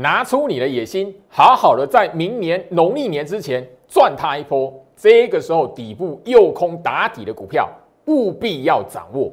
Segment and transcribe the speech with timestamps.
[0.00, 4.72] 拿出你的野心，好好的在明年农历年之前赚它一波。
[4.96, 7.68] 这个时候底部诱空打底的股票，
[8.04, 9.32] 务必要掌握。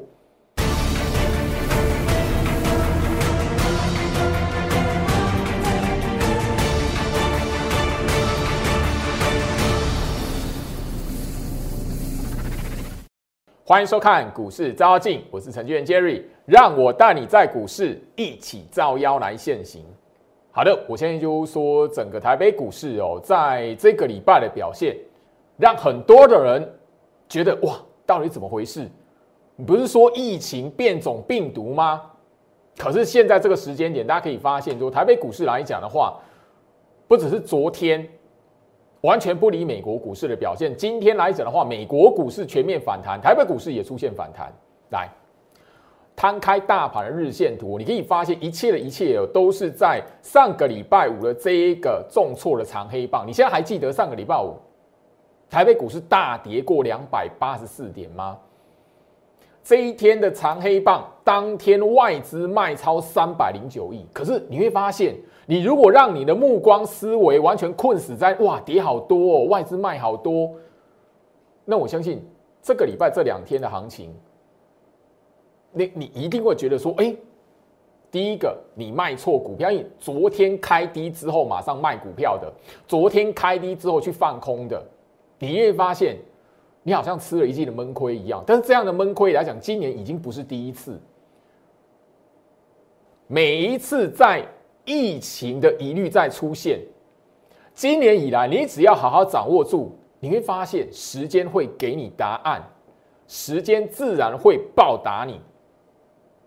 [13.63, 19.86] 欢迎收看股市招妖镜，我是程序员 Jerry，让我带你在股市一起招妖来现行。
[20.55, 24.95] 好的，我现在就说整个台北股市哦，在这个礼拜的表现，
[25.57, 26.73] 让很多的人
[27.27, 27.75] 觉得哇，
[28.05, 28.89] 到底怎么回事？
[29.57, 32.03] 你不是说疫情变种病毒吗？
[32.77, 36.17] 可是现在这个时间点，大家可以发现，说台北股市来讲的话，
[37.05, 38.08] 不只是昨天。
[39.02, 40.73] 完全不理美国股市的表现。
[40.75, 44.53] 今天来讲的话，美国股市全面反弹，台北股市也出现反弹。
[44.91, 45.09] 来，
[46.15, 53.27] 摊开大盘的日线图，你可以发现一切的一切哦都是在上个礼拜五的这一个重挫的长黑棒。
[53.27, 54.55] 你现在还记得上个礼拜五
[55.49, 58.38] 台北股市大跌过两百八十四点吗？
[59.63, 64.05] 这一天的长黑棒，当天外资卖超三百零九亿。
[64.13, 65.16] 可是你会发现。
[65.47, 70.52] 你如果让你的目光思维完全困死在哇跌好多哦，外资卖好多，
[71.63, 72.19] 那我相信
[72.63, 74.11] 这个礼拜这两天的行情，
[75.76, 77.16] 你你一定会觉得说，哎，
[78.09, 82.52] 第一个你卖错股票，因为昨天开低之后马上卖股票的，
[82.88, 84.84] 昨天开低之后去放空的，
[85.38, 86.18] 你会发现
[86.81, 88.44] 你好像吃了一记的闷亏一样。
[88.48, 91.00] 但是这样的闷亏来讲，今年已经不是第一次，
[93.28, 94.44] 每一次在。
[94.88, 96.80] 疫情的疑虑在出现，
[97.73, 102.64] 今年以来，你只要好好掌握住，你会发现时间会给你答案，
[103.28, 105.42] 时间自然会报答你。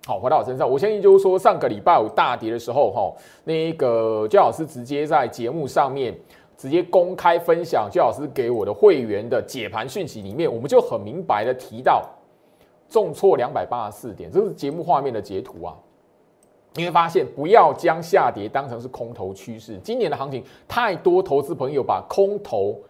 [0.08, 3.12] 好，回到我身上，我相信就是说，上个礼拜五大跌的时候，哈，
[3.44, 6.18] 那个焦老师直接在节目上面
[6.56, 12.02] 直接公开分享焦老师给我的会员的解盘讯息里面，我们就很明白的提到
[12.88, 15.76] 重挫两百八十四点，这是节目画面的截图啊。
[16.72, 19.76] 你会发现，不要将下跌当成是空头趋势。
[19.84, 22.80] 今年的行情，太多投资朋友把空头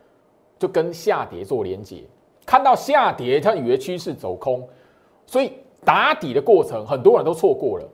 [0.57, 2.05] 就跟下跌做连结，
[2.47, 4.65] 看到下跌，他以为趋势走空，
[5.27, 5.55] 所以
[5.89, 7.85] 打底的过程，很多人都错过了。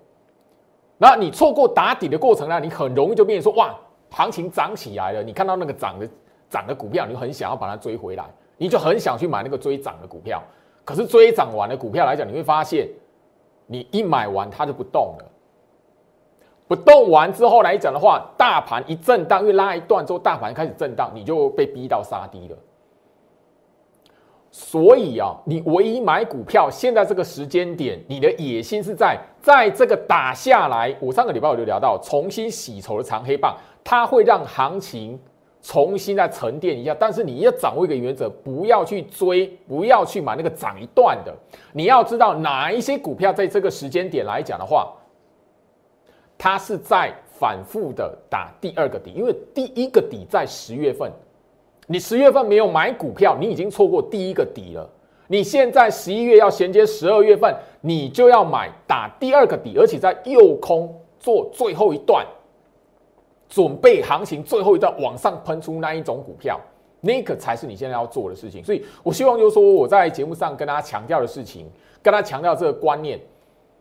[0.98, 2.58] 那你错过打底的过程呢？
[2.58, 3.72] 你很容易就变成说，哇，
[4.10, 6.08] 行情涨起来了，你看到那个涨的
[6.50, 8.24] 涨的股票，你很想要把它追回来，
[8.56, 10.42] 你就很想去买那个追涨的股票。
[10.84, 12.88] 可是追涨完的股票来讲，你会发现，
[13.68, 15.24] 你一买完它就不动了。
[16.66, 22.56] 不动完之后来讲的话，大盘一震荡，因为拉一段之后，大盘开始震荡，你就被逼到杀低了。
[24.56, 30.94] 所以啊，你唯一买股票，现在这个时间点，你的野心是在在这个打下来。
[31.00, 35.18] 我上个礼拜我就聊到，重新洗筹的长黑棒，它会让行情
[35.60, 36.94] 重新再沉淀一下。
[36.96, 41.34] 但是你要掌握一个原则，不要去追，不要去买那个涨一段的。
[41.72, 44.94] 你要知道哪一些股票在这个时间点来讲的话。
[46.38, 51.10] 它是在反复的打第二个底，因为第一个底在十月份，
[51.86, 54.88] 你十月份没有买股票，你已经错过第一个底了。
[55.26, 62.26] 你现在十一月要衔接十二月份，你就要买打第二个底，而且在右空做最后一段，
[63.48, 66.60] 准备行情最后一段往上喷出那一种股票，
[67.00, 68.62] 那个才是你现在要做的事情。
[68.62, 71.66] 所以我希望就是说我在节目上跟大家强调的事情，
[72.02, 73.18] 跟他强调这个观念。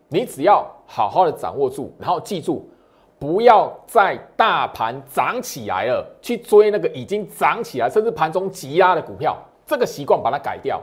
[0.10, 2.70] 你只要好好的掌握住，然后记住，
[3.24, 10.82] 不要在大盘涨起来了去追那个已经涨起来甚至盘中急压的股票，这个习惯把它改掉。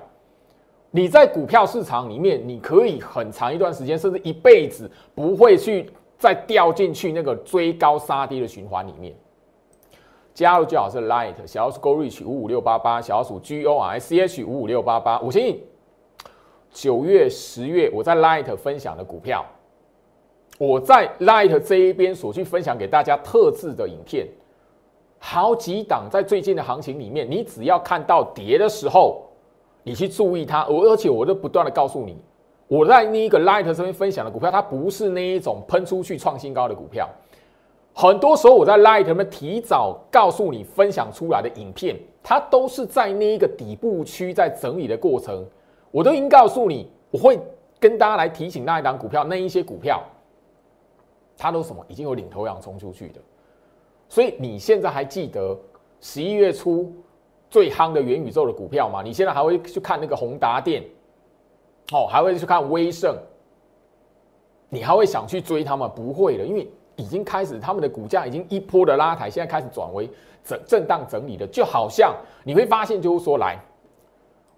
[0.91, 9.15] 你在股票市场里面，你可以很长一段时间，甚至一辈子不会去再掉进去那个追高杀低的循环里面。
[10.33, 15.63] 加入最好是 Light 小老鼠 Go Reach 五五六八八，小老鼠 G O R C H 五五六八八，我相信。
[16.73, 19.45] 九月、十月，我在 Light 分享的股票，
[20.61, 24.29] 我在 Light 这一边所去分享给大家特制的影片，
[25.19, 29.23] 好几档在最近的行情里面，你只要看到跌的时候，
[29.83, 30.67] 你去注意它。
[30.67, 32.15] 我而且我都不断的告诉你，
[32.69, 37.09] 我在那一个 Light 这边分享的股票，它不是那一种喷出去创新高的股票。
[37.95, 45.43] 很多时候我在 Light 那边提早告诉你分享出来的影片，它都是在那一个底部区在整理的过程。
[45.91, 47.41] 我都已经告诉你，我会
[47.81, 50.03] 跟大家来提醒那一档股票，那一些股票，
[51.41, 53.21] 它都什么已经有领头羊冲出去的，
[54.11, 55.59] 所以你现在还记得
[55.99, 56.93] 十一月初
[57.49, 59.01] 最夯的元宇宙的股票吗？
[59.03, 60.85] 你现在还会去看那个宏达电，
[61.93, 63.17] 哦，还会去看威盛，
[64.69, 65.91] 你还会想去追他们？
[65.97, 70.11] 不会的，因为已经开始，他们的股价已经一波的拉抬，现在开始转为
[70.45, 72.15] 整震荡整理的，就好像
[72.45, 73.59] 你会发现，就是说，来，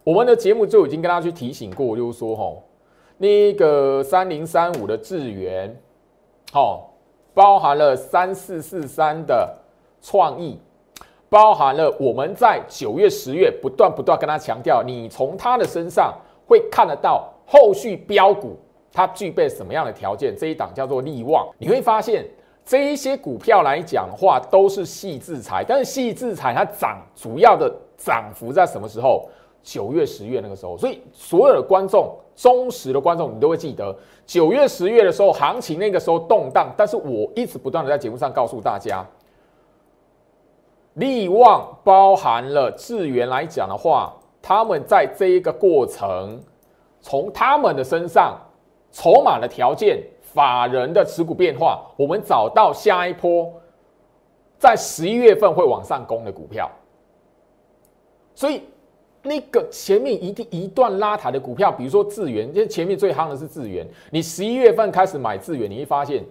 [0.03, 2.65] 我们的节目就已经跟大家去提醒过，就是说，吼，
[3.19, 5.81] 那个三零三五的智源，
[6.55, 6.93] 好，
[7.33, 9.57] 包含了三四四三的
[10.03, 10.61] 创意。
[11.31, 16.15] 包含了我们在九月、十月不断不断跟他强调，你从他的身上
[16.47, 18.55] 会看得到后续标股
[18.93, 20.37] 它具备什么样的条件。
[20.37, 22.23] 这一档叫做利旺，你会发现
[22.67, 29.27] 这一些股票来讲的话都是细制裁，但是细制裁它涨主要的涨幅在什么时候？
[29.63, 30.77] 九月、十月那个时候。
[30.77, 33.95] 所以所有的观众、忠实的观众，你都会记得
[34.27, 39.07] 九月、十月的时候行情那个时候动荡，但是我一直不断的在节目上告诉大家。
[40.95, 46.39] 利旺包含了智源来讲的话，他们在这一个过程，
[47.01, 48.39] 从他们的身上
[48.91, 53.51] 筹码的条件、法人的持股变化，我们找到下一波
[54.59, 56.71] 在十一月份会往上攻的股票。
[58.35, 58.63] 所以
[59.23, 66.25] 那个前面一定一段拉抬的股票，比如说智源，因为前面最夯的是智源，你十一月份开始买智源，你会发现。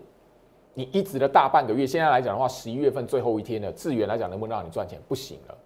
[0.73, 4.97] 你一直的大半个月，现在来讲的话，十一月份最后一天的智源来讲，能不能让你赚钱？
[5.05, 5.57] 不行了，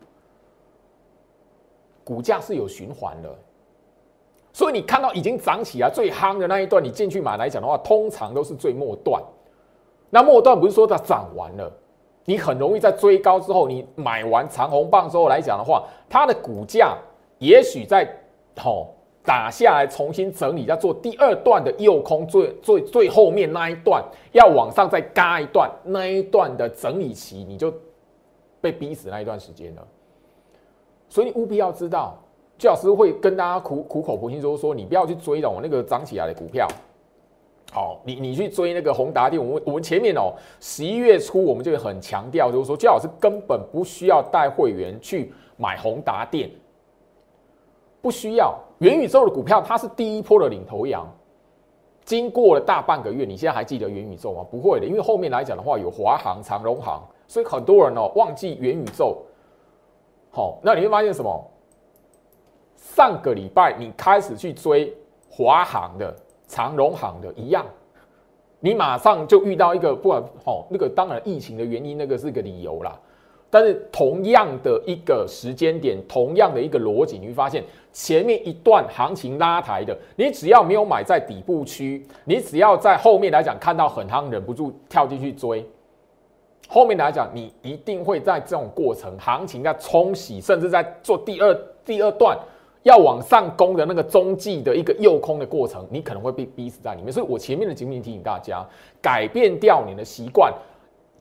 [2.04, 3.30] 股价是有循环的，
[4.51, 9.22] 所以你看到已经涨起来最夯的那一段，你进去买来讲的话，通常都是最末段。
[10.10, 11.72] 那末段不是说它涨完了，
[12.25, 16.98] 你很容易在追高之后，你买完长红棒之后来讲的话，它的股价
[17.46, 18.08] 也许在
[18.58, 18.92] 好。
[19.28, 27.74] 打下来重新整理，要做第二段的右空，最最最后面那一段要往上再嘎一段，那一段的整理期你就
[28.62, 29.88] 被逼死那一段时间了。
[31.10, 32.16] 所以你务必要知道，
[32.60, 36.68] 季老师会跟大家苦苦口婆心说说，你不要去追我那个涨起来的股票。
[37.74, 46.48] 好，你你去追那个宏达电，我们我们前面哦，十一月初我们就很强调，就是说季老师根本不需要带会员去买宏达电。
[48.06, 51.12] 不需要元宇宙的股票，它是第一波的领头羊。
[52.04, 54.46] 经过了大半个月，你现在还记得元宇宙吗？
[54.52, 59.24] 不会的，因为后面来讲的话，有华航、长荣航，所以很多人哦忘记元宇宙。
[60.30, 61.52] 好，那你会发现什么？
[62.78, 64.96] 上个礼拜你开始去追
[65.28, 66.16] 华航的、
[66.48, 67.66] 长荣航的一样，
[68.60, 73.00] 你马上就遇到一个不管好那个，当然疫情的原因，那个是个理由啦。
[73.50, 77.64] 但是同样的一个时间点，同样的一个逻辑，你会发现
[77.94, 85.66] 前面一段行情拉抬的，你只要没有买在底部区，你只要在后面来讲看到很夯，忍不住跳进去追，
[86.68, 91.54] 后面来讲你一定会在这种过程行情在冲洗，甚至在做第二
[91.86, 92.38] 第二段
[92.84, 97.14] 要往上攻的那个中继的一个诱空的过程，你可能会被逼死在里面。
[97.14, 98.66] 所以我前面的节目提醒大家，
[99.02, 100.54] 改变掉你的习惯，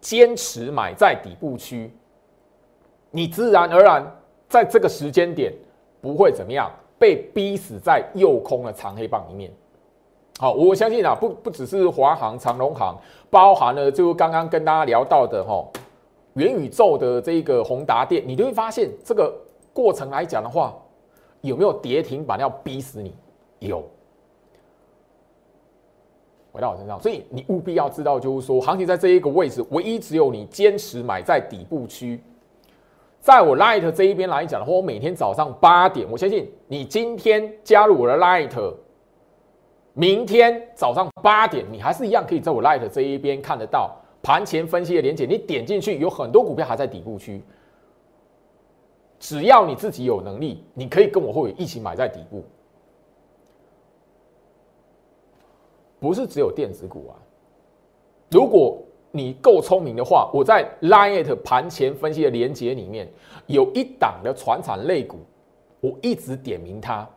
[0.01, 1.91] 坚持买在底部区。
[3.15, 4.05] 你自然而然
[4.49, 5.55] 在这个时间点
[6.01, 6.69] 不会怎么样
[6.99, 9.49] 被逼死在右空的长黑棒里面。
[10.37, 12.99] 好，我相信啊，不不只是华航、长龙航，
[13.31, 15.65] 包含了就刚刚跟大家聊到的哈
[16.33, 19.33] 元宇宙的这个宏达电，你都会发现这个
[19.73, 20.75] 过程来讲的话，
[21.43, 23.15] 有没有跌停板要逼死你？
[23.61, 23.89] 有。
[26.51, 32.21] 回到我身上，所以你务必要知道，就是说行情在这一个位置，唯一只有你坚持买在底部区。
[33.25, 38.75] 在我 Light 这一边来讲的话，我每天早上八点，我相信你今天加入我的 Light，
[39.95, 45.25] 明天早上八点，你还是一样可以在我 Light 这一边看得到盘前分析的连接。
[45.25, 47.43] 你点进去，有很多股票还在底部区，
[49.19, 52.45] 只要你自己有能力，你可以跟我会一起买在底部，
[55.99, 57.17] 不是只有电子股啊，
[58.31, 58.83] 如果。
[59.17, 63.09] 你够聪明的话，我在 Line 盘前分析的连接里面
[63.47, 65.19] 有一档的船产类股，
[65.81, 67.09] 我一直点名它，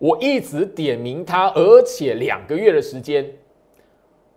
[0.00, 3.32] 我一直点名它，而且两个月的时间，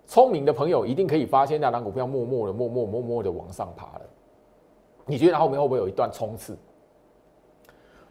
[0.06, 4.02] 聪明的朋友一定可以发现那档股票默默的、默默、默默的往上爬了。
[5.08, 6.56] 你觉得后面会不会有一段冲刺？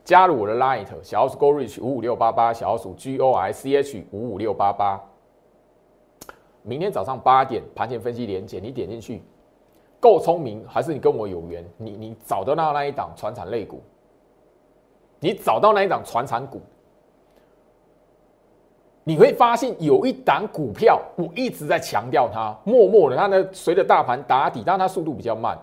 [0.05, 5.08] 加入我的 Line 小老鼠 Go Reach 五五六八八，小老鼠 G O I C H 五五六八八。
[6.63, 9.23] 明天早上八点盘前分析连接，你点进去，
[10.01, 11.65] 够聪明还是你跟我有缘？
[11.77, 13.81] 你你找到那一档船产类股，
[15.21, 16.61] 你找到那一档船产股，
[19.05, 25.59] 你会发现有一档股票，我一直在强调它，默默的，它呢随着大盘打底，但它速度比较慢。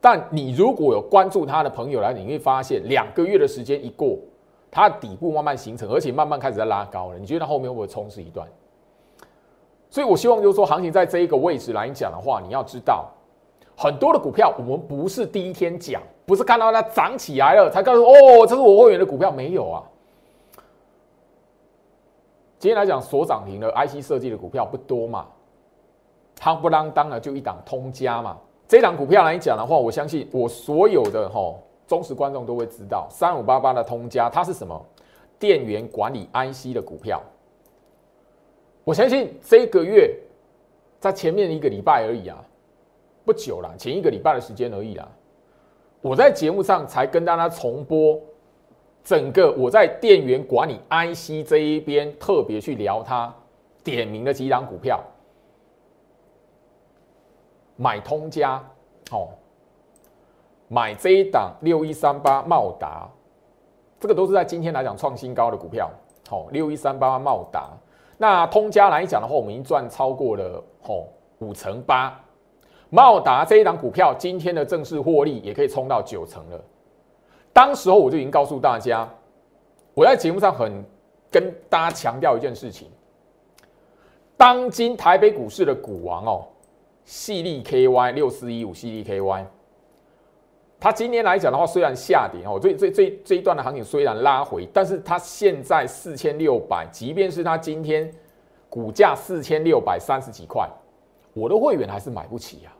[0.00, 4.18] 但你如果有关注它的朋友来，你会发现两个月的时间一过，
[4.70, 7.18] 它底部慢慢形成，而且慢慢开始在拉高了。
[7.18, 8.46] 你觉得它后面会不会冲刺一段？
[9.96, 13.08] 所以我希望就是说，行情在这一个位置来讲的话，你要知道，
[13.74, 19.82] 很多的股票我们不是第一天讲，不是看到它涨起来了才告诉哦，这是我会员的股票，没有啊。
[22.58, 25.24] 今天来讲，所涨停的 IC 设计的股票不多嘛，
[26.38, 28.36] 夯不啷当的就一档通家嘛。
[28.68, 31.54] 这档股票来讲的话，我相信我所有的哈
[31.86, 34.78] 忠实观众都会知道，三五八八的通家它是什么？
[35.38, 37.18] 电源管理 IC 的股票。
[38.86, 40.16] 我相信这个月
[41.00, 42.38] 在前面一个礼拜而已啊，
[43.24, 45.08] 不久了，前一个礼拜的时间而已啦。
[46.00, 48.16] 我在节目上才跟大家重播。
[49.02, 53.34] 整个我在电源管理 IC 这一边特别去聊它，
[53.82, 55.02] 点名的几档股票，
[57.74, 58.64] 买通家，
[59.10, 59.30] 哦，
[60.68, 63.10] 买这一档六一三八茂达，
[63.98, 65.90] 这个都是在今天来讲创新高的股票，
[66.28, 67.70] 好，六一三八茂达，
[68.18, 71.04] 那通家来讲的话，我们已经赚超过了哦
[71.38, 72.18] 五成八，
[72.88, 76.60] 茂达这一档股票今天的正式获利也可以冲到九成了。
[77.52, 79.08] 当时候我就已经告诉大家，
[79.94, 80.84] 我在节目上很
[81.30, 82.88] 跟大家强调一件事情：，
[84.36, 86.46] 当今台北股市的股王哦，
[87.04, 89.44] 细粒 KY 六四一五细粒 KY，
[90.86, 98.08] 它今天来讲的话，虽然下跌哦，这这这这一段的行情虽然拉回，但是它现在四千六百，即便是它今天
[98.70, 100.64] 股价四千六百三十几块，
[101.34, 102.70] 我的会员还是买不起呀。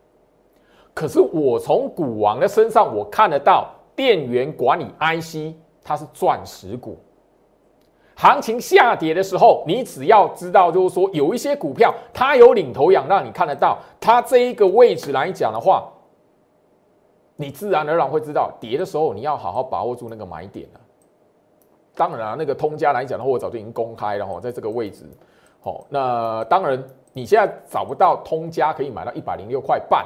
[0.95, 3.73] 可是我从股王的身上，我看得到。
[3.97, 7.01] 电源管理 IC，它是钻石股。
[8.15, 15.91] 行情下跌的时候，你只要知道，就是说有一些股票它有领头羊，让你看得到它这一个位置来讲的话，
[17.37, 20.81] 你自然而然会知道跌的时候你要好好把握住那个买点了。
[21.95, 25.05] 当然啊，那个通家来讲的话，我早就已经公开了哈，在这个位置。
[25.61, 30.05] 好，那当然你现在找不到通家可以买到一百零六块半。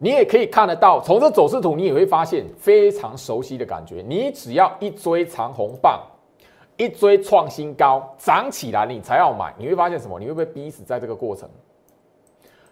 [0.00, 4.04] 你也可以看得到，从这走势图，你也会发现非常熟悉的感觉。
[4.06, 6.00] 你只要一追长红棒，
[6.76, 10.20] 一追创新高，涨起来你才要买，你会发现什么？
[10.20, 11.48] 你会被逼死在这个过程。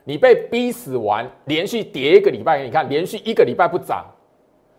[0.09, 4.07] 你被逼死完，连续跌一个礼拜，你看连续一个礼拜不涨，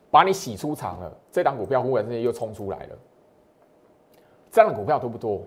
[0.10, 1.12] 把你洗出场了。
[1.30, 2.96] 这档股票忽然之间又冲出来了，
[4.50, 5.42] 这样的股票多不多？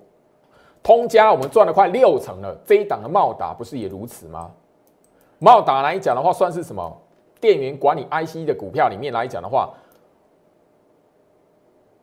[0.83, 4.51] 通家我们赚了快六成了，这一档的茂达不是也如此吗？
[5.39, 7.01] 茂达来讲的话，算是什么
[7.41, 9.73] 电源管理 IC 的股票里面来讲的话，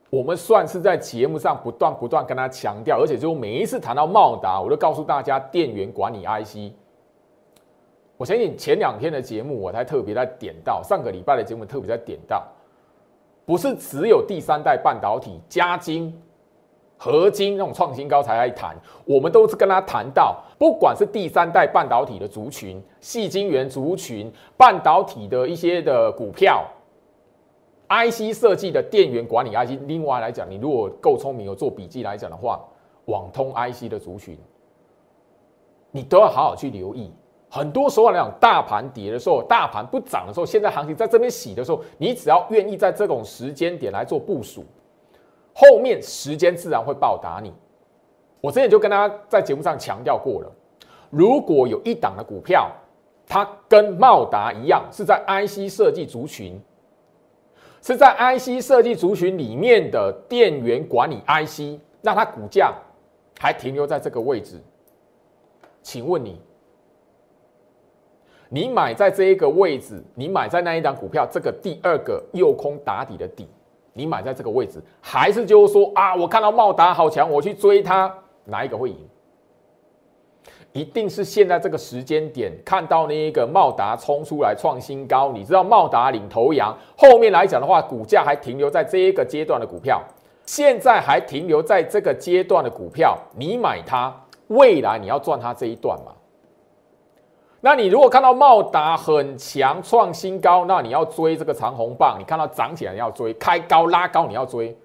[0.09, 6.73] 我们算是在节目上不断不断跟他强调，而且就每一次谈到茂达，我都告诉大家电源管理 IC。
[8.17, 12.45] 我相信前两天的节目我才特别在点到，上个礼拜的节目特别在点到，
[13.45, 16.13] 不是只有第三代半导体加金。
[16.99, 26.65] 合金那种创新高才来谈，我们都是跟他谈到，不管是第三代半导体的族群、细晶圆族群、半导体的一些的股票、
[27.87, 29.79] IC 设计的电源管理 IC。
[29.85, 32.59] 另外来讲，你如果够聪明有做笔记来讲的话，
[33.05, 34.35] 网通 IC 的族群，
[35.91, 37.13] 你都要好好去留意。
[37.49, 44.65] 很多时候来讲，大盘跌的时候，大盘不涨的时候，现在行情在这边洗的时候，你只要愿意在这种时间点来做部署。
[45.53, 47.51] 后面时间自然会报答你。
[48.41, 50.51] 我之前就跟大家在节目上强调过了，
[51.09, 52.71] 如果有一档的股票，
[53.25, 56.61] 它跟茂达一样是在 IC 设计族群，
[57.81, 62.73] 是在 IC 设计族群里面的电源管理 IC，那它股价
[63.39, 64.61] 还停留在这个位置，
[65.81, 66.39] 请问你，
[68.49, 73.47] 你买在这一个位置，你买在那一档股票这个第二个右空打底的底。
[73.93, 78.13] 你买在这个位置，还是就是说啊，我看到茂达好强，我去追它，
[78.45, 78.97] 哪一个会赢？
[80.71, 89.99] 一定是现在这个时间点看到那一个茂达冲出来创新高，你知道茂达领头羊，后面来讲的话，股价还停留在这一个阶段的股票，
[90.45, 94.15] 现在还停留在这个阶段的股票，你买它，
[94.49, 96.11] 未来你要赚它这一段嘛？
[97.59, 102.17] 那你如果看到茂达很强创新高，那你要追这个长红棒。
[102.19, 104.77] 你看到涨起来你要追，开高拉高你要追，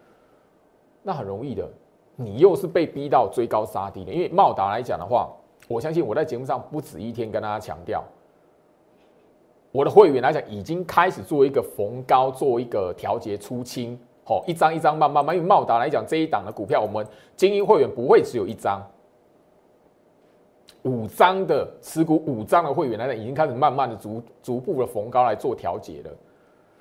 [1.03, 1.69] 那很容易的。
[2.17, 4.13] 你又是被逼到追高杀低的。
[4.13, 5.29] 因为茂达来讲的话，
[5.69, 8.03] 我相信我在节目上不止一天跟大家强调，
[9.71, 15.37] 我的会员来讲已经开始做一个逢高做一个调节出清，好一张一张慢慢慢。
[15.37, 18.81] 因为茂达来讲这一档的股票，我们精英会员不会只有一张。
[20.83, 26.11] 五张的持股，五张的会员来讲，已经开始慢慢的逐逐步的逢高来做调节了。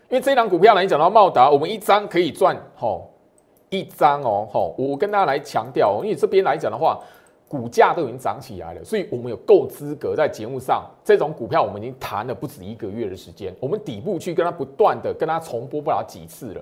[0.09, 3.09] 因为这档股票呢，你讲到茂达，我们一张可以赚吼
[3.69, 4.75] 一张哦吼。
[4.77, 6.99] 我跟大家来强调，因为这边来讲的话，
[7.47, 16.61] 股价都已经涨起来了，所以我们有够资格在节目上，这种股票我们已经谈了不止一个月的时间，我们底部去跟它不断的跟它重播不了几次了。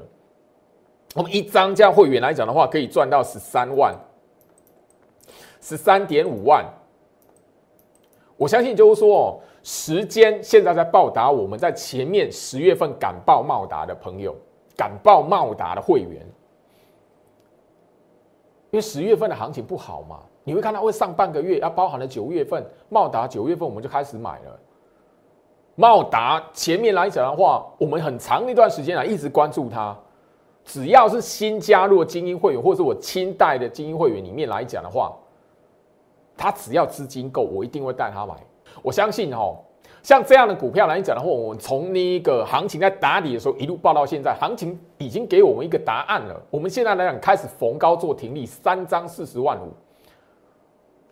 [1.15, 3.96] 我们一张这样会员来讲的话，可以赚到十三万，
[5.62, 6.65] 十三点五万。
[8.39, 14.34] 我相信就是说，时间现在在报答我们在前面十月份敢报茂达的朋友，
[14.77, 16.25] 敢报茂达的会员，
[18.72, 24.58] 因为十月份的行情不好嘛，你会看到会上半个月，要包含了九月份茂达九月份我们就开始买了。
[25.75, 29.93] 茂达前面来讲的话，我们很长一段时间来一直关注它，
[30.63, 35.13] 只要是新加入精英会员或者是我亲带的精英会员里面来讲的话。
[36.39, 38.34] 他只要资金够，我一定会带他买。
[38.81, 39.58] 我相信哦，
[40.01, 46.41] 像这样的股票来讲的话，我们从那个行情在打底的时候一路报到现在，行情已经给我们一个答案了。
[46.50, 49.74] 我们现在来讲，开始逢高做停利，三张四十万五，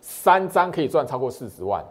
[0.00, 1.84] 三张可以赚超过四十万。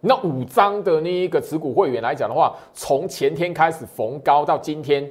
[0.00, 5.04] 那五张的那一个持股会员来讲的话，从前天开始逢高到今天，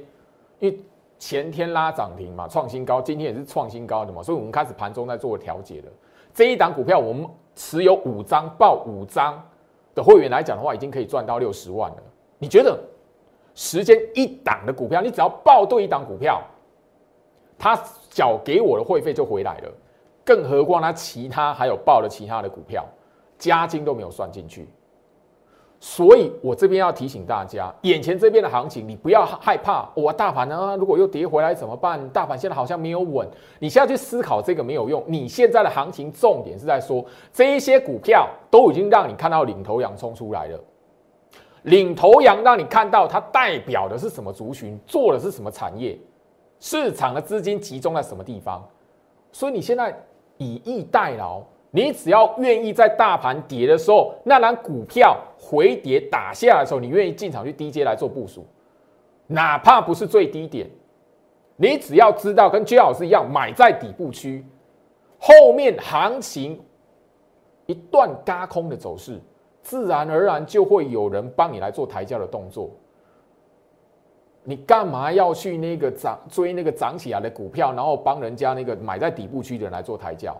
[0.58, 0.78] 因为
[1.18, 5.88] 前天拉涨停嘛，创新高，今天也是创新高的嘛，所以我们开始盘中在做调节的
[6.34, 7.26] 这一档股票，我们。
[7.54, 9.40] 持有五张报五张
[9.94, 11.96] 的会员来讲的话，已经可以赚到六十万了。
[12.38, 12.78] 你觉得
[13.54, 16.42] 时间一档的股票，你只要报对一档股票，
[17.58, 17.78] 他
[18.10, 19.70] 缴给我的会费就回来了。
[20.24, 22.84] 更何况他其他还有报了其他的股票，
[23.38, 24.68] 加金都没有算进去。
[25.84, 29.90] 所以我这边要提醒大家，眼前这边的行情，你不要害怕。
[29.96, 32.08] 我大盘呢，如果又跌回来怎么办？
[32.10, 33.26] 大盘现在好像没有稳，
[33.58, 35.02] 你现在去思考这个没有用。
[35.08, 40.60] 你现在的行情重点是在说，这一些股票都已经让你看到领头羊冲出来了。
[41.64, 45.98] 领头羊让你看到它代表的是什么族群，做的是什么产业，
[46.60, 48.64] 市场的资金集中在什么地方。
[49.32, 49.92] 所以你现在
[50.38, 51.42] 以逸待劳。
[51.74, 58.46] 你只要愿意在大盘跌的时候，那篮股票回跌打下来的时候，你愿意进场去低阶来做部署，
[59.26, 60.68] 哪怕不是最低点，
[61.56, 64.44] 你只要知道跟 J 老师一样买在底部区，
[65.18, 66.60] 后面行情
[67.64, 69.18] 一段嘎空的走势，
[69.62, 72.70] 自然而然就会有人帮你来做抬轿的动作。
[74.44, 80.36] 你干嘛要去那个涨追那个涨起来的股票，然后帮人家那个买在底部区的人来做抬轿？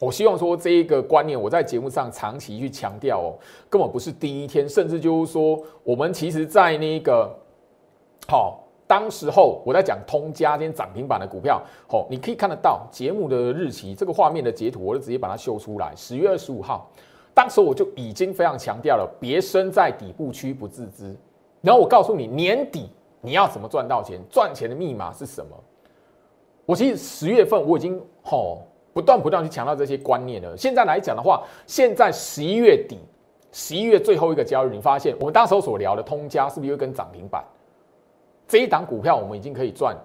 [0.00, 3.34] 我希望说这一个观念，我在节目上长期去强调哦，
[3.68, 7.28] 根本不是第一天，甚至就是说，我们其实在那个
[8.28, 15.92] 好当时候我在讲通家今天涨停板的股票，好，你可以看得到节目的日期，这个画面的截图，我就直接把它秀出来。
[15.96, 16.88] 十月二十五号，
[17.34, 21.12] 当时我就已经非常强调了，别身在底部区不自知。
[21.60, 22.88] 然后我告诉你，年底
[23.20, 25.56] 你要怎么赚到钱，赚钱的密码是什么？
[26.64, 28.58] 我其实十月份我已经好。
[28.98, 30.56] 不断不断去强调这些观念的。
[30.56, 32.98] 现在来讲的话，现在十一月底，
[33.52, 37.44] 十一月最后一个交易，你发现我们当时所聊的通家是不是又跟涨停板？
[38.48, 39.96] 这一档股票我们已经可以赚，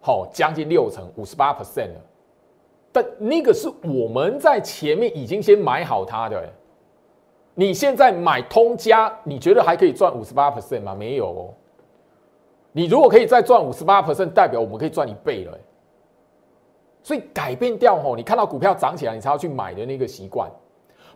[0.00, 2.00] 好将近六成，五十八 percent 了。
[2.90, 6.42] 但那个是我们在前面已经先买好它的。
[7.54, 10.96] 你现在买通家，你觉得还可以赚五十八 percent 吗？
[10.96, 11.54] 没有哦。
[12.72, 15.56] 你如果可以再赚五十八 percent，代表我们可以赚一倍了。
[17.06, 20.50] 所以改变掉吼，你看到股票涨起来，你才要去买的那个习惯。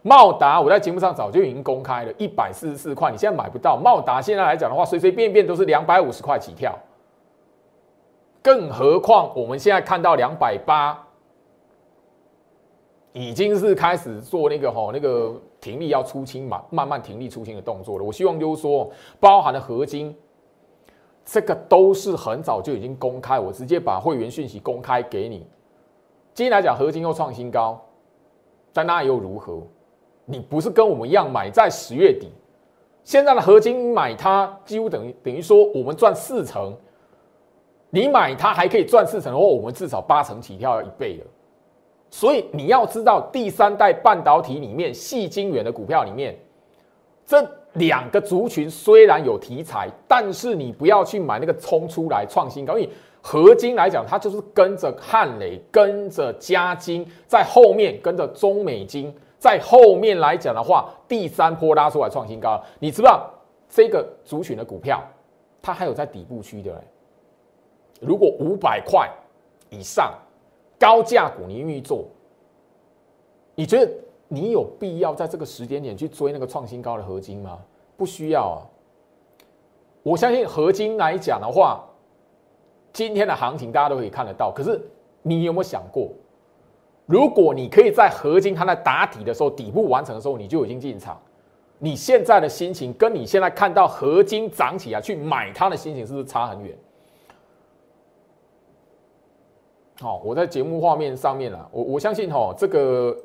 [0.02, 3.76] 茂达，我在节目上早就已经公开了，一百四十四块，你现在买不到。
[3.76, 6.78] 茂达现在来讲的话，随随便便都是两百五十块起跳，
[8.40, 10.96] 更何况我们现在看到两百八，
[13.12, 18.04] 已经是开始做那个吼那个停利要出清嘛，慢慢停利出清的动作了。
[18.04, 20.16] 我希望就是说，包含的合金，
[21.24, 25.44] 这个都是很早就已经公开，我直接把会员讯息公开给你。
[26.32, 27.84] 今天来讲，合金又创新高，
[28.72, 29.62] 但那又如何？
[30.24, 32.30] 你不是跟我们一样买在十月底？
[33.02, 36.74] 现在的合金买它，几乎等于等于说我们赚四成。
[37.90, 41.26] 你买它还可以赚四成的话，我们至少八成起跳要一倍了。
[42.10, 46.38] 所以你要知道，第三代半导体里面，细晶圆的股票里面，
[47.26, 52.90] 这两个族群虽然有题材，但是你不要去买那个冲出来创新高，因为。
[53.22, 62.58] 合金来讲，它就是跟着汉雷、跟着嘉金，在后面跟着中美金，在后面来讲的话，第三波拉出来创新高。
[62.78, 63.30] 你知不知道
[63.68, 65.02] 这个族群的股票，
[65.60, 66.82] 它还有在底部区的？
[68.00, 69.06] 如果五百块
[69.68, 70.14] 以上
[70.78, 72.06] 高价股，你愿意做？
[73.54, 73.92] 你觉得
[74.28, 77.58] 你有必要在这个时间点去追那个创新高的合金吗？
[77.98, 78.64] 不需要啊。
[80.02, 81.84] 我相信合金来讲的话。
[82.92, 84.80] 今天的行情大家都可以看得到，可是
[85.22, 86.10] 你有没有想过，
[87.06, 91.20] 如果你可以在合金它在打底的时候，底部完成的时候，你就已经进场，
[91.78, 96.76] 你现在的心情跟你现在看到合金涨起来去买它的心情是不是差很远？
[100.00, 103.16] 好，我在节目画面上面了，我我相信哈，这个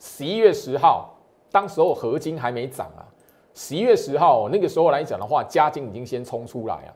[0.00, 1.14] 十一月十号，
[1.52, 3.04] 当时候合金还没涨啊，
[3.52, 6.94] 十一月十号那个时候来讲的话，加金已经先冲出来啊。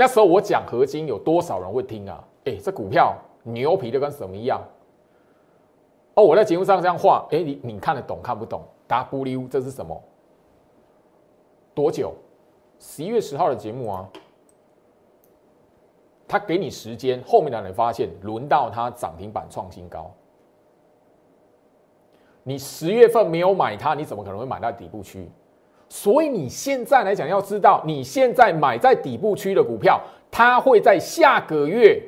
[0.00, 2.24] 那时候我讲合金，有多少人会听啊？
[2.46, 3.14] 哎，这股票。
[3.42, 4.62] 牛皮的跟什么一样？
[6.14, 10.02] 哦，我在节目上这样画，哎，你你看得懂看不懂？W 这是什么？
[11.74, 12.14] 多久？
[12.78, 14.08] 十一月十号的节目啊，
[16.26, 20.10] 他给你时间，后面的人发现轮到他涨停板创新高。
[22.42, 25.30] 你十月份没有买它，你怎么可能会买到底部区？
[25.90, 30.00] 所以你现在来讲，要知道你现在买在底部区的股票，
[30.30, 32.00] 它会在下个月。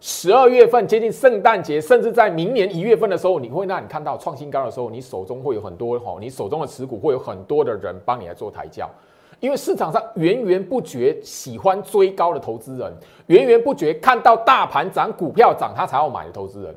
[0.00, 8.90] 十二月份接近圣诞节，甚至在明年一月份的时候，你会让你看到创新高的时候，你手中会有很多哈，你手中的持股会有很多的人帮你来做抬轿，
[9.38, 12.92] 因为市场上源源不绝喜欢追高的投资人，
[13.26, 16.74] 源源不绝看到大盘涨、股票涨，他才要买的投资人，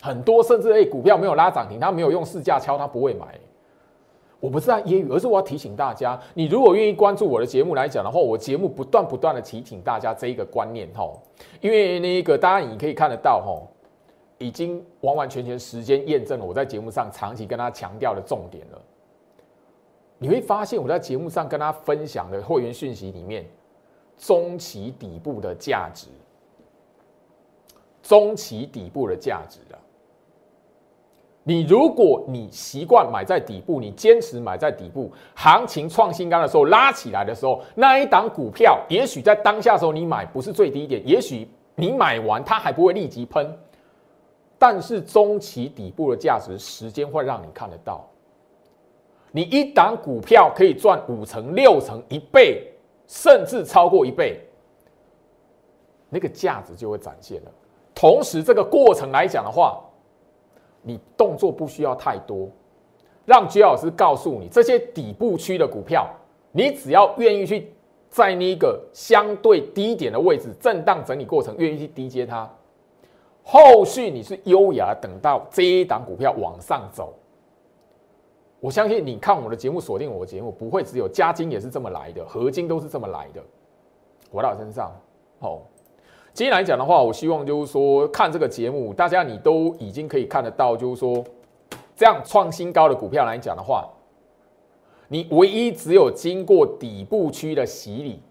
[0.00, 3.26] 很多甚至诶股票没有拉涨停，他没有用市价敲，他不会买。
[4.42, 11.08] 我不是在揶揄，而是我要提醒大家，你如果愿意关注我的节目来讲的话，我节目不断不断的提醒大家这一个观念哈，
[11.60, 13.62] 因为那个大家你可以看得到哈，
[14.38, 18.82] 已经完完全全时间验证了我在节目上长期跟他强调的重点了。
[20.18, 23.48] 你会发现我在节目上跟他分享的会员讯息里面，
[24.18, 26.08] 中期底部的价值，
[28.02, 29.78] 中期底部的价值啊。
[31.44, 43.58] 你如果你习惯买在底部，你坚持买在底部，行情创新高的时候拉起来的时候，那一档股票也许在当下时候你买不是最低点，也许你买完它还不会立即喷，
[44.56, 48.08] 但是中期底部的价值时间会让你看得到。
[49.32, 52.72] 你一档股票可以赚五成、六成、一倍，
[53.08, 54.40] 甚至超过一倍，
[56.08, 57.50] 那个价值就会展现了。
[57.92, 59.82] 同时，这个过程来讲的话。
[60.82, 62.48] 你动作不需要太多，
[63.24, 66.08] 让居老师告诉你这些底部区的股票，
[66.50, 67.72] 你只要愿意去
[68.10, 72.50] 在那个相对低点的位置震荡整理过程，愿意去低接它，
[73.44, 77.14] 后续你是优雅等到这一档股票往上走。
[78.60, 83.42] 我相信你看我的节目，锁定我的节目，不会只有加金也是这么来的，合金都是这么来的，
[84.30, 84.92] 活到身上，
[85.40, 85.62] 哦。
[86.34, 91.22] 今天来讲的话，我希望就是说，看这个节目，大家你都已经可以看得到，就是说，
[91.94, 93.86] 这样创新高的股票来讲的话，
[95.08, 98.22] 你唯一只有经过底部区的洗礼，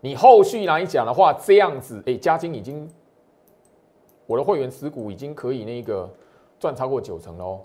[0.00, 2.88] 你后续来讲的话，这样子，哎，加金已经，
[4.26, 6.08] 我的会员持股已经可以那个
[6.60, 7.60] 赚超过九成喽。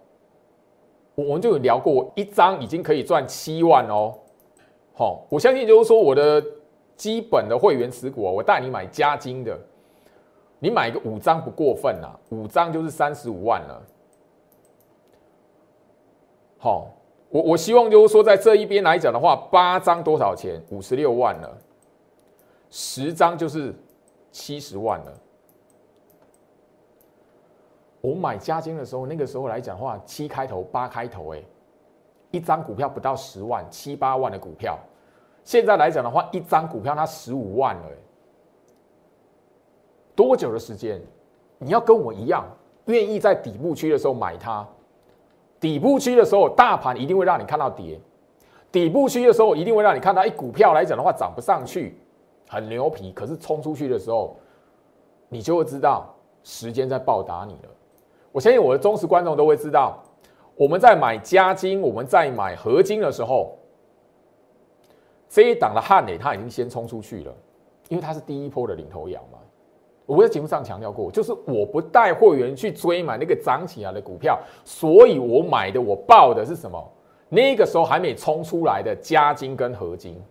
[1.14, 4.12] 我我们就有聊过，一张已经可以赚七万哦。
[4.96, 6.44] 好，我相信就是说我的。
[6.96, 9.58] 基本的会员持股，我带你买加金的，
[10.60, 13.82] 你买个五张不过分呐，五张就是三十五万了。
[16.58, 16.88] 好，
[17.30, 20.62] 我我希望就是说，在这一边来讲的话，八张多少钱？
[20.70, 21.58] 五十六万了，
[22.70, 23.76] 十张就是
[24.32, 25.14] 七十万了。
[28.00, 31.44] 我买加金的时候，那个时候来讲的话，七开头八开头，哎，
[32.32, 34.78] 一张股票不到十万，七八万的股票。
[35.44, 37.84] 现在来讲的话，一张股票它十五万了，
[40.16, 41.02] 多久的时间？
[41.58, 42.46] 你要跟我一样，
[42.86, 44.66] 愿意在底部区的时候买它。
[45.60, 47.98] 底部区的时候，大盘一定会让你看到跌；
[48.72, 51.98] 底部区的时候，一定会让你看到一股票来讲的话涨不上去，
[52.50, 53.12] 很牛皮。
[53.12, 54.36] 可是冲出去的时候，
[55.30, 57.70] 你就会知道时间在报答你了。
[58.32, 60.02] 我相信我的忠实观众都会知道，
[60.56, 63.58] 我们在买加金，我们在买合金的时候。
[65.34, 67.34] 这一档的汉磊，他已经先冲出去了，
[67.90, 69.40] 因为他是第一波的领头羊嘛。
[70.06, 76.88] 我在节目上强调过，就是我不带会员去追买那个涨起来的股票，所以我买的我报的是什么？
[77.30, 80.22] 那个时候还没冲出来的加金跟合金，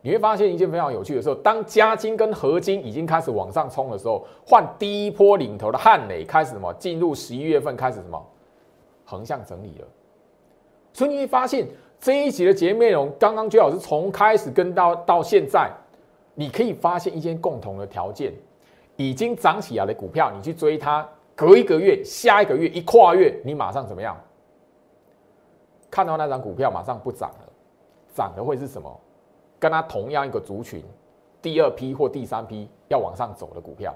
[0.00, 6.72] 你会发现一件非常有趣的时候，当加金跟合金已经开始往上冲的时候，换第一波领头的汉磊开始什么？
[6.78, 8.26] 进入十一月份开始什么？
[9.04, 9.86] 横向整理了，
[10.94, 11.68] 所以你会发现。
[12.00, 15.70] 这一集的节目内容，刚刚最好是从开始跟到到现在，
[16.34, 18.32] 你可以发现一些共同的条件：
[18.96, 24.16] 已经涨起来的股票，你去追它，隔一个月、下一个月一跨越，你马上怎么样？
[25.90, 27.52] 看到那张股票马上不涨了，
[28.14, 29.00] 涨的会是什么？
[29.58, 30.84] 跟它同样一个族群，
[31.42, 33.92] 第二批或第三批要往上走的股票，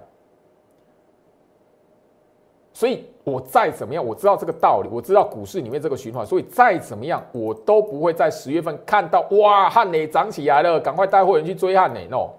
[2.75, 12.07] 所以我再怎么样，我知道这个道理，我知道股市里面这个循环，所以再怎么样，我都不会在十月份看到哇汉磊涨起来了，赶快带会员去追汉磊。
[12.09, 12.31] no，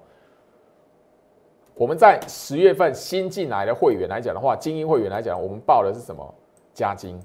[1.76, 6.34] 我们在十月份新进来的会员来讲的话，精英会员来讲，我们报的是什么？
[6.74, 7.20] 加金。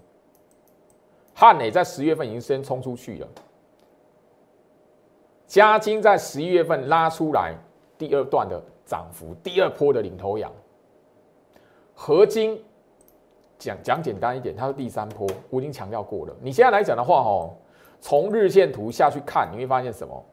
[1.34, 3.28] 汉磊在十月份已经先冲出去了，
[5.46, 7.54] 加金在十一月份拉出来
[7.96, 10.52] 第二段的涨幅，第二波的领头羊。
[11.94, 12.62] 合金
[13.58, 16.34] 讲讲简单一点，它是第三波，我已经强调过了。
[16.40, 17.54] 你现在来讲的话，哦，
[18.00, 20.24] 从日线图下去看，你会发现什么？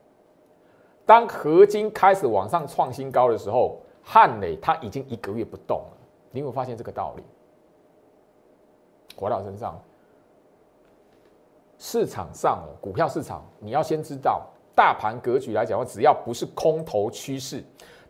[1.06, 5.98] 当合金开始往上创新高的时候，汉磊它已经一个月不动了。
[6.32, 7.24] 你有没有发现这个道理？
[9.16, 9.80] 回到身上。
[11.78, 17.64] 市场上，股票市场，你要先知道大盘格局来讲的话，只要不是空头趋势，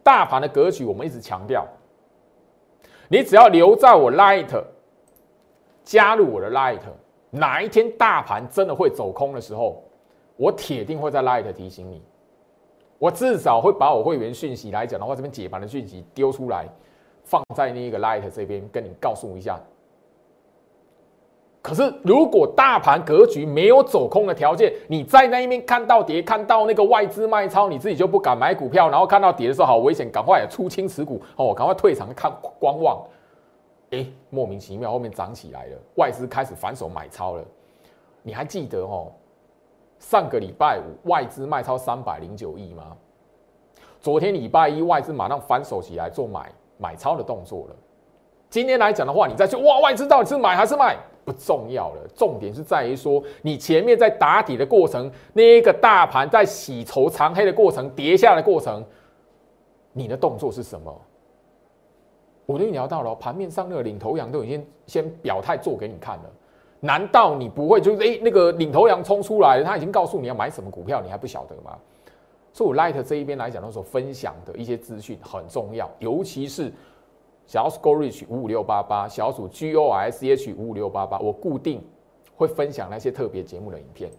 [0.03, 1.65] 大盘的格局，我们一直强调，
[3.09, 4.63] 你只要留在我 Light，
[5.85, 6.81] 加入我的 Light，
[7.29, 9.81] 哪一天大盘真的会走空的时候，
[10.35, 12.01] 我铁定会在 Light 提醒你，
[12.99, 16.67] 我至少会把我会员讯息来讲的话，这边解盘的讯息丢出来，
[17.23, 19.59] 放在那个 Light 这边，跟你告诉一下。
[21.61, 33.03] 可是，如果大盘格局没有走空的条件，你在那一面看到跌，看到那个外资卖超，你自己就不敢买股票，然后看到跌的时候好危险，赶快出清持股哦，赶快退场看观望。
[33.91, 37.43] 哎，莫名其妙后面涨起来了，外资开始反手买超了。
[38.23, 39.11] 你还记得哦，
[39.99, 42.97] 上个礼拜五外资卖超三百零九亿吗？
[44.01, 47.75] 昨天礼拜一外资马上反手起来做买买超的动作了。
[48.49, 50.97] 今天来讲的话，你再去哇，外资到底是买还是卖？
[51.23, 58.85] 不重要了，重点是在于说，你前面在打底的过程，那一个大盘在洗筹长黑的过程，跌下的过程，
[59.91, 61.01] 你的动作是什么？
[62.45, 66.31] 我跟你聊到了，盘面上那个领头羊都已经先表态做给你看了，
[66.79, 71.77] 难道你不会就是哎那个领头羊冲出来，他已经告诉你要买什么股票，你还不晓得吗？
[72.53, 76.71] 所以我 Light 这一边来讲，的时候分享的一些资讯很重要，尤其是。
[77.47, 81.79] 小鼠 Go Reach 五五六八八，小鼠 G O S H 五五六八八，我固定
[82.35, 84.09] 会分享那些特别节目的影片。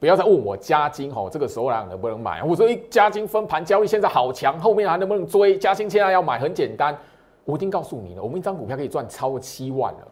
[0.00, 2.42] 不要再问我加金吼，这个时候来能不能买？
[2.42, 5.58] 我说一加金分盘交易现在好强，后面还能不能追？
[5.58, 6.96] 加金现在要买很简单，
[7.44, 10.08] 我一定告诉你了，我们一张股票可以赚超过七万了。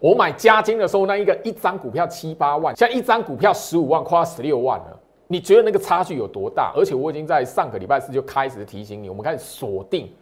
[0.00, 4.98] 我买加金的时候，那一个一张股票七八万，现在一张股票十五万，快要十六万了。
[5.28, 6.72] 你觉得那个差距有多大？
[6.76, 10.12] 而且我已经在上个礼拜四就开始提醒你，我们开始锁定，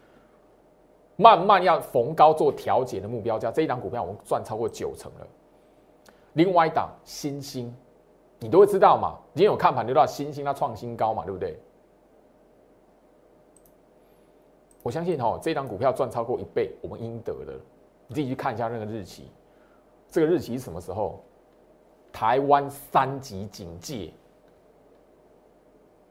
[1.17, 3.51] 慢慢要逢高做调节的目标价。
[3.51, 5.27] 这一档股票我们赚超过九成了。
[6.35, 7.75] 另外一档新兴，
[8.41, 9.17] 你都会知道嘛？
[9.35, 11.57] 今天有看盘就知道新兴它创新高嘛，对不对？
[14.83, 17.53] 我相信哈，这张股票赚超过一倍，我们应得的。
[18.07, 19.29] 你自己去看一下那个日期，
[20.09, 21.23] 这个日期是什么时候？
[22.11, 24.11] 台湾三级警戒。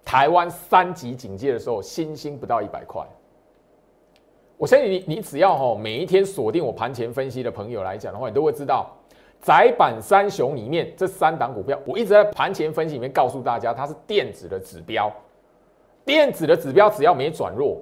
[0.05, 3.05] 台湾三级警戒的时候，新兴不到一百块。
[4.55, 8.95] 我相信你，你只要哈每一天锁定我盘前分析的朋友来讲的话，你都会知道，
[9.41, 15.12] 窄板三雄里面这三档股票，我一直在盘前分析里面告诉大家，它是电子的指标。
[16.06, 17.82] 电子的指标只要没转弱，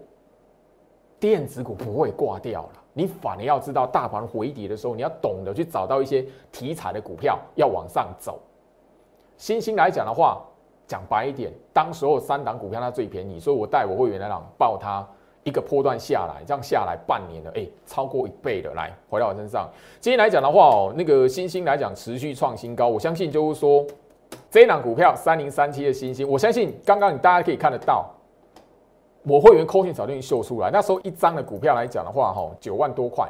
[1.19, 2.69] 电子股不会挂掉了。
[2.93, 8.39] 你反而要知道，大盘回跌的时候，你要懂得去找到一些题材的股票要往上走。
[9.37, 10.41] 新兴来讲的话。
[10.87, 15.05] 讲白一点，当时候三档股票它最便宜，所以我带我会员来讲报它
[15.47, 19.69] 一个波段下来，这样下来半年了，哎，超过一倍的，来回到我身上。
[20.01, 23.85] 今天来讲的话哦，那个新兴来讲持续创新高，我相信就是说
[24.51, 28.05] 这一档股票三零三七的新兴，我相信刚刚你大家可以看得到，
[29.23, 33.25] 我会员扣讯早就已经秀出来，那时候一张的股票来讲的话，哈，九万多块，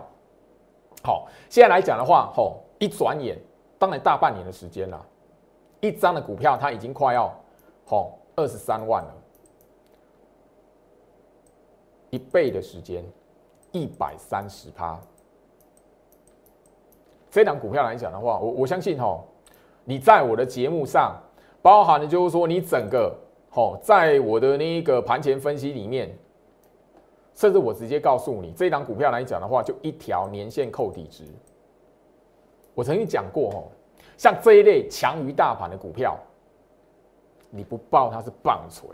[1.04, 3.38] 好，现在来讲的话，吼，一转眼，
[3.78, 5.00] 当然大半年的时间了，
[5.82, 7.32] 一张的股票它已经快要。
[7.86, 9.14] 好，二十三万了，
[12.10, 13.04] 一倍的时间，
[13.72, 15.00] 一百三十趴。
[17.30, 19.24] 这档股票来讲的话，我我相信哈，
[19.84, 21.16] 你在我的节目上，
[21.62, 23.16] 包含的就是说，你整个
[23.50, 26.18] 好，在我的那一个盘前分析里面，
[27.36, 31.24] 甚至我直接告诉你，这档股票来讲的话，就一条年限扣底值。
[32.74, 33.64] 我曾经讲过哈，
[34.18, 36.18] 像这一类强于大盘的股票。
[37.50, 38.90] 你不报它是棒槌，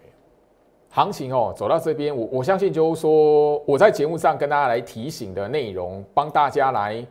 [0.94, 7.04] 行情哦走到这边，我我相信就是说我在节目上跟大家来提醒的内容，帮大家来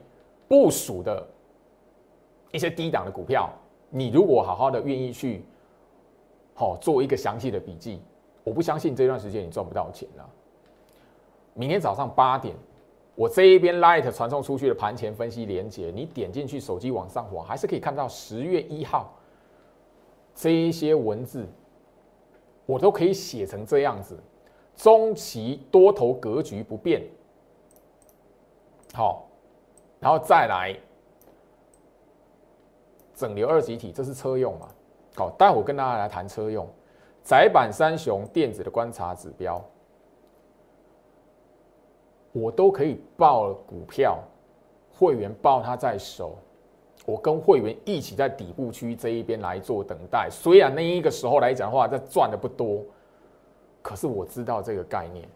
[0.47, 1.27] 部署的
[2.53, 3.49] 一些低档的股票，
[3.89, 5.43] 你如果好好的愿意去
[6.53, 7.99] 好做一个详细的笔记，
[8.45, 10.25] 我不相信这段时间你赚不到钱了。
[11.53, 12.55] 明天早上八点
[13.15, 19.13] 我这一边 Light 传送出去的盘前分析连接，你点进去手机往上滑，还是可以看到十月一号
[20.33, 21.45] 这一些文字，
[22.65, 24.17] 我都可以写成这样子。
[24.75, 27.03] 中期多头格局不变，
[28.93, 29.27] 好，
[29.99, 30.75] 然后再来
[33.13, 34.67] 整流二极体，这是车用嘛？
[35.15, 36.67] 好，待会跟大家来谈车用，
[37.23, 39.63] 窄板三雄电子的观察指标。
[42.31, 44.17] 我都可以报股票，
[44.91, 46.35] 会员报他在手，
[47.05, 50.29] 我跟会员一起在底部区这一边来做等待。
[50.31, 52.81] 虽然那一个时候来讲的话，这赚的不多，
[53.81, 55.27] 可是我知道这个概念。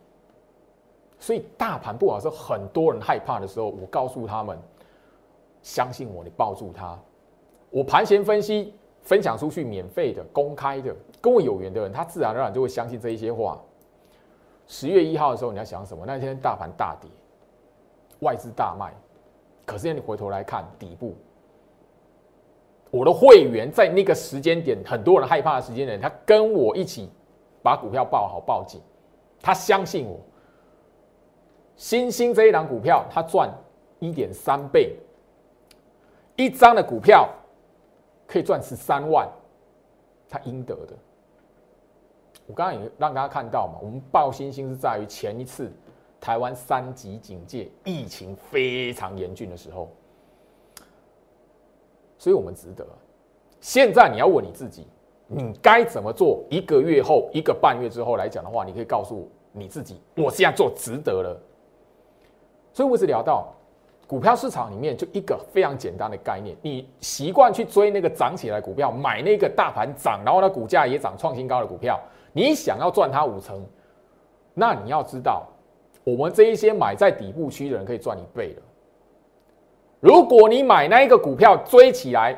[1.20, 4.58] 所以大盘不好时，很多人害怕的时候，我告诉他们，
[5.62, 6.98] 相信我，你抱住它。
[7.70, 13.60] 我盘前分析分享出去，免费的、公开的，跟我有缘的人，他自然而然就会相信这一些话。
[14.68, 16.06] 十月一号的时候，你要想什么？
[16.06, 17.10] 那天大盘大跌，
[18.20, 18.94] 外资大卖。
[19.66, 21.16] 可是你回头来看底部，
[22.90, 27.10] 我的会员在那个时间点，很多人害怕的时间点，他跟我一起
[27.62, 28.82] 把股票报好报紧，
[29.42, 30.20] 他相信我。
[31.76, 33.54] 新兴这一档股票，他赚
[34.00, 34.96] 一点三倍，
[36.36, 37.30] 一张的股票
[38.26, 39.30] 可以赚十三万，
[40.28, 40.94] 他应得的。
[42.48, 45.72] 我刚刚也让大家看到嘛，我们报星星是在于前一次
[46.20, 49.92] 台湾三级警戒、疫情非常严峻的时候，
[52.18, 52.86] 所以我们值得。
[53.60, 54.88] 现在你要问你自己，
[55.28, 56.44] 你该怎么做？
[56.50, 61.38] 一个月后、一个半月之后来讲的话，你可以告诉你自己，我现在做值得了。
[62.72, 63.52] 所以我一直聊到
[64.06, 72.00] 股票市场里面，就一个非常简单的概念：你习惯去追那个涨起来股票，买那个大盘涨，然后呢股价也涨创新高的股票。
[72.32, 73.66] 你想要赚它五成，
[74.54, 75.48] 那你要知道，
[76.04, 78.62] 我们这一些买在底部区的人可以赚一倍了。
[80.00, 82.38] 如果你买那一个股票追起来，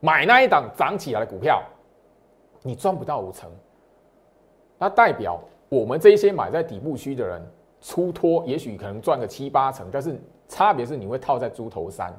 [0.00, 1.62] 买那一档涨起来的股票，
[2.62, 3.50] 你赚不到五成，
[4.78, 7.42] 那代表我们这些买在底部区的人
[7.80, 12.12] 出脱，也许可能赚个七八成，但是差别是你会套在猪头山。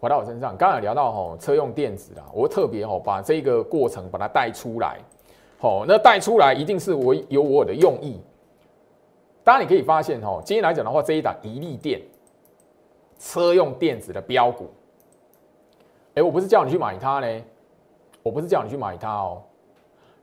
[0.00, 4.98] 回到我身上，刚才聊到吼车用电子啊，我特别吼把这个过程把它带出来。
[5.60, 8.20] 哦，那带出来一定是我有我的用意。
[9.42, 12.00] 当然，你可以发现，哦，今天来讲的话，这一档一利电
[13.18, 14.70] 车用电子的标股，
[16.14, 17.42] 哎，我不是叫你去买它呢，
[18.22, 19.42] 我不是叫你去买它哦，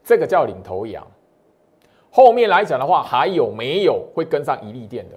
[0.04, 1.06] 这个叫领头羊。
[2.10, 5.16] 后面来讲的话，还有没有会跟上一利电的？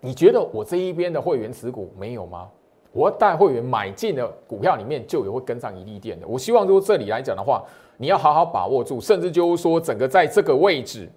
[0.00, 2.50] 你觉得我这一边的会员持股没有吗？
[2.92, 6.26] 我带会员买进的股票里面就有会跟上一利电的。
[6.26, 7.64] 我希望说这里来讲的话。
[7.98, 11.08] 你要好好把握住，甚至就是说，整个在这个位置，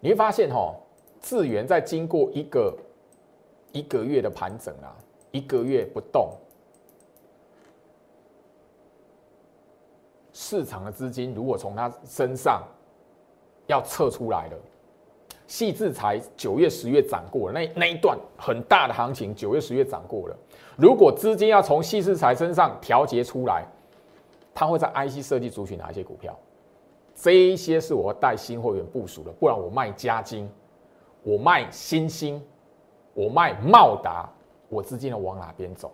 [0.00, 0.74] 你会发现哈，
[1.22, 2.76] 智源在经过一个
[3.70, 4.94] 一个月的盘整啊，
[5.30, 6.32] 一个月不动，
[10.32, 12.62] 市场的资金如果从他身上
[13.66, 14.58] 要撤出来了。
[15.48, 20.36] 细制才九月、十月涨过了，那那一段很大的行情，九月、十月涨过了。
[20.78, 23.66] 如果资金要从细制材身上调节出来，
[24.54, 26.34] 它会在 IC 设计族群哪一些股票？
[27.14, 30.48] 这一些是我带新会员部署的，不然我卖加金，
[31.22, 32.42] 我卖新兴，
[33.14, 34.28] 我卖茂达，
[34.68, 35.90] 我资金要往哪边走？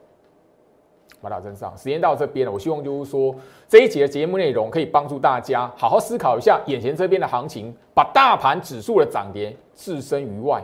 [1.20, 2.52] 马到真上，时间到这边了。
[2.52, 3.34] 我希望就是说，
[3.66, 10.62] 这一节的节目内容可以帮助大家好好思考一下眼前这边的行情，把大盘指数的涨跌置身于外，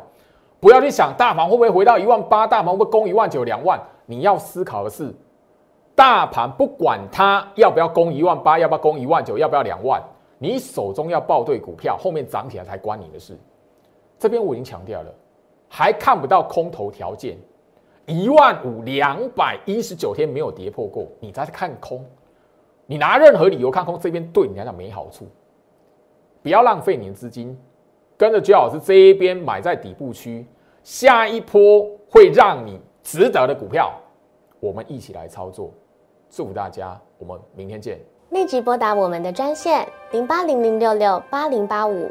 [0.61, 3.81] 不要去想大盘会不会回到一万八，大盘会不会攻一万九、两万。
[4.07, 5.13] 你要思考的是，
[5.97, 10.01] 大盘不管它要不要攻一万八，要不要攻一万九，要不要两万，
[10.39, 13.37] 你手中要报对股票，后面涨起来才关你的事。
[14.19, 15.15] 这边我已经强调了，
[15.69, 17.37] 还看不到空头条件。
[18.07, 22.05] 一万五两百一十九天没有跌破过，你在看空，
[22.85, 25.27] 你拿任何理由看空，这边对你来讲没好处。
[26.43, 27.59] 不要浪费你的资金，
[28.17, 30.47] 跟着焦老师这一边买在底部区，
[30.83, 33.91] 下一波会让你值得的股票，
[34.61, 35.73] 我们一起来操作。
[36.29, 37.99] 祝福大家，我们明天见。
[38.31, 42.11] 立即拨打我们的专线零八零零六六八零八五。